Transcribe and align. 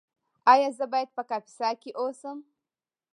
ایا 0.53 0.69
زه 0.77 0.85
باید 0.93 1.09
په 1.17 1.23
کاپیسا 1.29 1.69
کې 1.81 1.91
اوسم؟ 2.01 2.37